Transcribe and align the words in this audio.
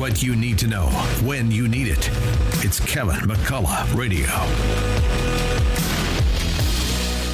what 0.00 0.22
you 0.22 0.34
need 0.34 0.56
to 0.56 0.66
know 0.66 0.86
when 1.26 1.50
you 1.50 1.68
need 1.68 1.86
it. 1.86 2.08
It's 2.64 2.80
Kevin 2.80 3.16
McCullough 3.16 3.94
Radio. 3.94 4.26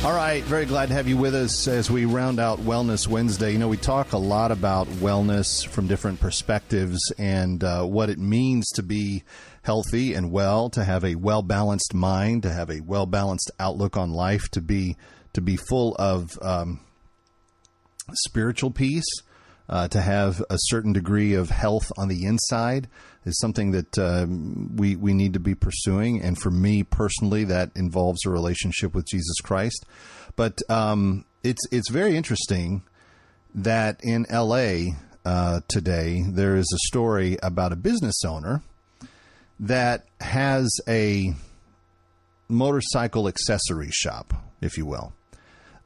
All 0.05 0.13
right, 0.13 0.43
very 0.43 0.67
glad 0.67 0.89
to 0.89 0.95
have 0.95 1.07
you 1.07 1.17
with 1.17 1.37
us 1.37 1.69
as 1.69 1.93
we 1.93 2.07
round 2.07 2.41
out 2.41 2.59
Wellness 2.59 3.07
Wednesday. 3.07 3.53
You 3.53 3.59
know, 3.59 3.69
we 3.69 3.77
talk 3.77 4.15
a 4.15 4.19
lot 4.19 4.51
about 4.51 4.89
wellness 4.89 5.65
from 5.65 5.87
different 5.87 6.19
perspectives 6.19 6.99
and 7.17 7.63
uh, 7.63 7.85
what 7.85 8.11
it 8.11 8.19
means 8.19 8.69
to 8.71 8.83
be 8.83 9.23
healthy 9.63 10.15
and 10.15 10.33
well, 10.33 10.69
to 10.71 10.83
have 10.83 11.05
a 11.05 11.15
well 11.15 11.43
balanced 11.43 11.95
mind, 11.95 12.43
to 12.43 12.53
have 12.53 12.69
a 12.69 12.81
well 12.81 13.07
balanced 13.07 13.49
outlook 13.61 13.97
on 13.97 14.11
life, 14.11 14.49
to 14.51 14.61
be 14.61 14.97
to 15.35 15.41
be 15.41 15.55
full 15.55 15.95
of 16.01 16.37
um, 16.43 16.81
spiritual 18.13 18.73
peace, 18.73 19.07
uh, 19.69 19.89
to 19.89 20.01
have 20.01 20.43
a 20.51 20.57
certain 20.59 20.93
degree 20.93 21.35
of 21.35 21.51
health 21.51 21.91
on 21.97 22.09
the 22.09 22.25
inside 22.25 22.89
is 23.25 23.39
something 23.41 23.73
that 23.73 23.99
uh, 23.99 24.27
we 24.75 24.97
we 24.97 25.13
need 25.13 25.33
to 25.33 25.41
be 25.41 25.55
pursuing. 25.55 26.23
And 26.23 26.39
for 26.39 26.51
me 26.51 26.83
personally, 26.83 27.45
that 27.45 27.71
involves 27.75 28.25
a 28.25 28.31
relationship 28.31 28.95
with 28.95 29.07
Jesus 29.07 29.41
Christ. 29.43 29.85
But 30.37 30.61
um, 30.69 31.25
it's 31.43 31.63
it's 31.73 31.91
very 31.91 32.17
interesting 32.17 32.83
that 33.55 34.01
in 34.03 34.27
L.A. 34.29 34.95
Uh, 35.25 35.61
today 35.67 36.23
there 36.29 36.55
is 36.55 36.71
a 36.73 36.87
story 36.87 37.37
about 37.43 37.73
a 37.73 37.77
business 37.77 38.25
owner 38.25 38.63
that 39.59 40.05
has 40.21 40.69
a 40.87 41.35
motorcycle 42.49 43.27
accessory 43.27 43.91
shop, 43.91 44.35
if 44.61 44.77
you 44.79 44.87
will. 44.87 45.13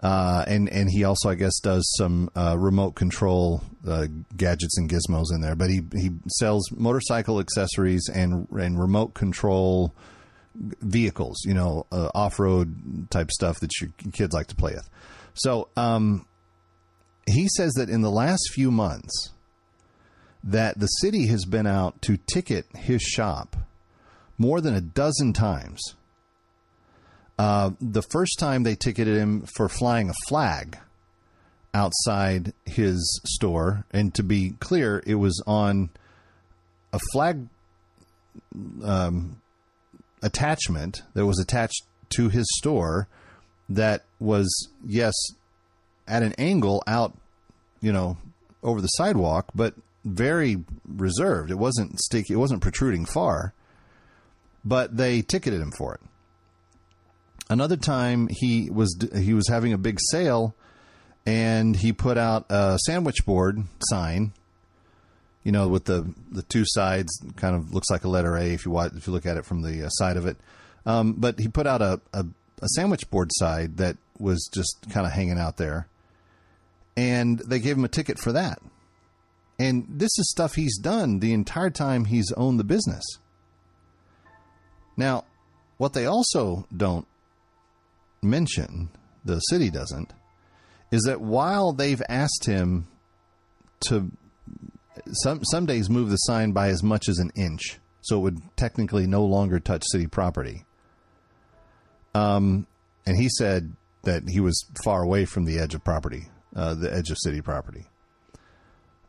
Uh, 0.03 0.45
and 0.47 0.69
and 0.71 0.91
he 0.91 1.05
also, 1.05 1.29
I 1.29 1.35
guess, 1.35 1.59
does 1.61 1.85
some 1.99 2.31
uh, 2.35 2.57
remote 2.59 2.93
control 2.93 3.63
uh, 3.87 4.07
gadgets 4.37 4.79
and 4.79 4.89
gizmos 4.89 5.27
in 5.33 5.43
there. 5.43 5.55
But 5.55 5.69
he 5.69 5.83
he 5.95 6.11
sells 6.39 6.71
motorcycle 6.73 7.39
accessories 7.39 8.09
and 8.13 8.49
and 8.51 8.81
remote 8.81 9.13
control 9.13 9.95
vehicles, 10.55 11.43
you 11.45 11.55
know, 11.55 11.87
uh, 11.93 12.09
off 12.15 12.39
road 12.39 13.11
type 13.11 13.31
stuff 13.31 13.61
that 13.61 13.71
your 13.81 13.91
kids 14.13 14.35
like 14.35 14.47
to 14.49 14.57
play 14.57 14.73
with. 14.73 14.89
So 15.35 15.69
um, 15.77 16.27
he 17.27 17.49
says 17.49 17.73
that 17.75 17.89
in 17.89 18.01
the 18.01 18.11
last 18.11 18.51
few 18.53 18.71
months, 18.71 19.31
that 20.43 20.79
the 20.79 20.87
city 20.87 21.27
has 21.27 21.45
been 21.45 21.67
out 21.67 22.01
to 22.03 22.17
ticket 22.17 22.67
his 22.75 23.03
shop 23.03 23.57
more 24.39 24.61
than 24.61 24.75
a 24.75 24.81
dozen 24.81 25.35
times 25.35 25.95
uh, 27.41 27.71
the 27.81 28.03
first 28.03 28.39
time 28.39 28.65
they 28.65 28.77
ticketed 28.77 29.17
him 29.17 29.47
for 29.57 29.67
flying 29.67 30.11
a 30.11 30.15
flag 30.29 30.77
outside 31.73 32.53
his 32.67 33.19
store, 33.25 33.87
and 33.93 34.15
to 34.15 34.23
be 34.23 34.51
clear, 34.61 35.03
it 35.07 35.15
was 35.15 35.43
on 35.47 35.89
a 36.93 36.99
flag 37.15 37.47
um, 38.85 39.41
attachment 40.23 41.01
that 41.15 41.25
was 41.25 41.41
attached 41.41 41.83
to 42.11 42.29
his 42.29 42.47
store 42.59 43.09
that 43.71 44.05
was, 44.19 44.69
yes, 44.85 45.15
at 46.07 46.23
an 46.23 46.35
angle 46.37 46.83
out, 46.87 47.17
you 47.81 47.91
know, 47.91 48.19
over 48.63 48.83
the 48.83 48.89
sidewalk, 48.89 49.47
but 49.55 49.73
very 50.05 50.63
reserved. 50.87 51.51
It 51.51 51.59
wasn't 51.59 52.01
sticky. 52.01 52.35
It 52.35 52.39
wasn't 52.39 52.61
protruding 52.61 53.07
far, 53.07 53.55
but 54.63 54.99
they 54.99 55.23
ticketed 55.23 55.63
him 55.63 55.73
for 55.73 55.95
it. 55.95 56.01
Another 57.51 57.77
time 57.77 58.29
he 58.31 58.71
was 58.71 58.97
he 59.13 59.35
was 59.35 59.49
having 59.49 59.73
a 59.73 59.79
big 59.79 59.99
sale, 60.13 60.55
and 61.27 61.75
he 61.75 61.93
put 61.93 62.17
out 62.17 62.47
a 62.49 62.79
sandwich 62.87 63.27
board 63.27 63.65
sign. 63.91 64.33
You 65.43 65.51
know, 65.51 65.67
with 65.67 65.87
the 65.87 66.15
the 66.31 66.43
two 66.43 66.63
sides, 66.65 67.11
kind 67.35 67.57
of 67.57 67.75
looks 67.75 67.91
like 67.91 68.05
a 68.05 68.09
letter 68.09 68.37
A 68.37 68.45
if 68.55 68.65
you 68.65 68.71
watch, 68.71 68.93
if 68.95 69.09
you 69.09 69.13
look 69.13 69.27
at 69.27 69.37
it 69.37 69.45
from 69.45 69.63
the 69.63 69.85
uh, 69.85 69.89
side 69.89 70.17
of 70.17 70.27
it. 70.27 70.37
Um, 70.87 71.15
but 71.15 71.41
he 71.41 71.49
put 71.49 71.67
out 71.67 71.83
a, 71.83 72.01
a, 72.13 72.25
a 72.63 72.69
sandwich 72.77 73.11
board 73.11 73.31
side 73.33 73.79
that 73.79 73.97
was 74.17 74.49
just 74.55 74.87
kind 74.89 75.05
of 75.05 75.13
hanging 75.13 75.39
out 75.39 75.57
there, 75.57 75.89
and 76.97 77.41
they 77.41 77.59
gave 77.59 77.77
him 77.77 77.85
a 77.85 77.89
ticket 77.89 78.21
for 78.21 78.31
that. 78.31 78.63
And 79.59 79.87
this 79.89 80.17
is 80.19 80.31
stuff 80.31 80.55
he's 80.55 80.79
done 80.79 81.19
the 81.19 81.33
entire 81.33 81.71
time 81.71 82.05
he's 82.05 82.31
owned 82.37 82.61
the 82.61 82.65
business. 82.65 83.03
Now, 84.97 85.25
what 85.79 85.95
they 85.95 86.07
also 86.07 86.67
don't 86.75 87.07
mention, 88.23 88.91
the 89.25 89.41
city 89.41 89.71
doesn't, 89.71 90.13
is 90.91 91.03
that 91.03 91.21
while 91.21 91.73
they've 91.73 92.03
asked 92.09 92.47
him 92.47 92.87
to 93.89 94.11
some 95.13 95.43
some 95.45 95.67
days 95.67 95.89
move 95.89 96.11
the 96.11 96.17
sign 96.17 96.53
by 96.53 96.69
as 96.69 96.83
much 96.83 97.09
as 97.09 97.19
an 97.19 97.31
inch, 97.35 97.79
so 98.03 98.19
it 98.19 98.21
would 98.21 98.57
technically 98.57 99.07
no 99.07 99.25
longer 99.25 99.59
touch 99.59 99.85
city 99.91 100.07
property. 100.07 100.65
Um, 102.15 102.67
and 103.07 103.17
he 103.17 103.29
said 103.29 103.75
that 104.03 104.29
he 104.29 104.41
was 104.41 104.65
far 104.85 105.03
away 105.03 105.25
from 105.25 105.45
the 105.45 105.59
edge 105.59 105.75
of 105.75 105.85
property, 105.85 106.29
uh, 106.55 106.75
the 106.75 106.93
edge 106.93 107.11
of 107.11 107.19
city 107.19 107.41
property. 107.41 107.87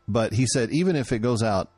But 0.08 0.32
he 0.32 0.46
said 0.46 0.70
even 0.70 0.96
if 0.96 1.12
it 1.12 1.18
goes 1.18 1.42
out 1.42 1.70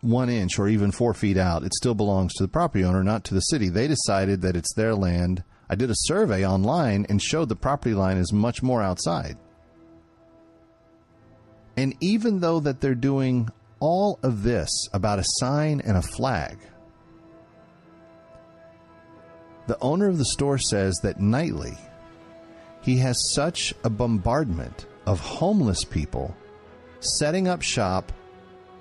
one 0.00 0.28
inch 0.28 0.58
or 0.58 0.68
even 0.68 0.90
four 0.90 1.14
feet 1.14 1.36
out, 1.36 1.62
it 1.64 1.74
still 1.74 1.94
belongs 1.94 2.34
to 2.34 2.44
the 2.44 2.48
property 2.48 2.84
owner, 2.84 3.02
not 3.02 3.24
to 3.24 3.34
the 3.34 3.40
city. 3.40 3.68
They 3.68 3.88
decided 3.88 4.42
that 4.42 4.56
it's 4.56 4.74
their 4.74 4.94
land 4.94 5.44
I 5.68 5.74
did 5.74 5.90
a 5.90 5.94
survey 5.96 6.46
online 6.46 7.06
and 7.08 7.20
showed 7.20 7.48
the 7.48 7.56
property 7.56 7.94
line 7.94 8.18
is 8.18 8.32
much 8.32 8.62
more 8.62 8.82
outside. 8.82 9.38
And 11.76 11.94
even 12.00 12.40
though 12.40 12.60
that 12.60 12.80
they're 12.80 12.94
doing 12.94 13.48
all 13.80 14.18
of 14.22 14.42
this 14.42 14.70
about 14.92 15.18
a 15.18 15.24
sign 15.24 15.80
and 15.80 15.96
a 15.96 16.02
flag, 16.02 16.58
the 19.66 19.78
owner 19.80 20.08
of 20.08 20.18
the 20.18 20.24
store 20.24 20.58
says 20.58 20.98
that 21.02 21.20
nightly 21.20 21.76
he 22.82 22.98
has 22.98 23.32
such 23.32 23.72
a 23.82 23.90
bombardment 23.90 24.86
of 25.06 25.20
homeless 25.20 25.84
people 25.84 26.36
setting 27.00 27.48
up 27.48 27.62
shop, 27.62 28.12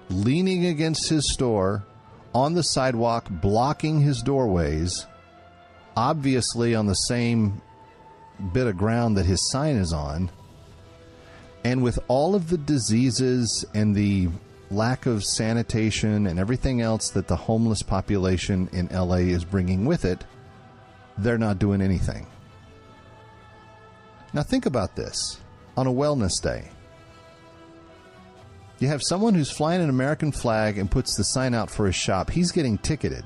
leaning 0.09 0.65
against 0.65 1.09
his 1.09 1.33
store, 1.33 1.85
on 2.33 2.53
the 2.53 2.63
sidewalk, 2.63 3.27
blocking 3.29 4.01
his 4.01 4.21
doorways 4.21 5.05
obviously 5.95 6.75
on 6.75 6.85
the 6.85 6.93
same 6.93 7.61
bit 8.51 8.67
of 8.67 8.77
ground 8.77 9.17
that 9.17 9.25
his 9.25 9.49
sign 9.51 9.75
is 9.75 9.93
on. 9.93 10.29
And 11.63 11.81
with 11.81 11.97
all 12.07 12.35
of 12.35 12.49
the 12.49 12.57
diseases 12.57 13.65
and 13.73 13.95
the 13.95 14.29
lack 14.69 15.05
of 15.05 15.23
sanitation 15.23 16.27
and 16.27 16.39
everything 16.39 16.81
else 16.81 17.09
that 17.11 17.27
the 17.27 17.35
homeless 17.35 17.83
population 17.83 18.69
in 18.73 18.87
LA 18.87 19.17
is 19.17 19.45
bringing 19.45 19.85
with 19.85 20.03
it, 20.03 20.25
they're 21.17 21.37
not 21.37 21.59
doing 21.59 21.81
anything. 21.81 22.27
Now, 24.33 24.41
think 24.41 24.65
about 24.65 24.95
this 24.95 25.39
on 25.77 25.85
a 25.85 25.91
wellness 25.91 26.41
day. 26.41 26.69
You 28.79 28.87
have 28.87 29.01
someone 29.03 29.35
who's 29.35 29.51
flying 29.51 29.81
an 29.81 29.89
American 29.89 30.31
flag 30.31 30.77
and 30.77 30.89
puts 30.89 31.15
the 31.15 31.23
sign 31.23 31.53
out 31.53 31.69
for 31.69 31.85
his 31.85 31.95
shop. 31.95 32.31
He's 32.31 32.51
getting 32.51 32.77
ticketed. 32.79 33.23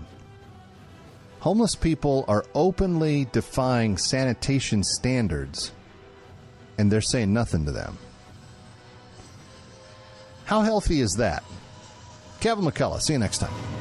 Homeless 1.47 1.75
people 1.75 2.25
are 2.27 2.43
openly 2.53 3.25
defying 3.31 3.97
sanitation 3.97 4.83
standards, 4.83 5.71
and 6.77 6.91
they're 6.91 6.99
saying 6.99 7.31
nothing 7.31 7.63
to 7.63 7.71
them. 7.71 7.97
How 10.43 10.59
healthy 10.59 10.99
is 10.99 11.13
that? 11.19 11.45
Kevin 12.41 12.65
McCullough. 12.65 12.99
See 12.99 13.13
you 13.13 13.19
next 13.19 13.37
time. 13.37 13.76